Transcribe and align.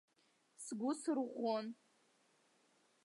Сгәы 0.63 0.91
сырӷәӷәон. 1.01 1.65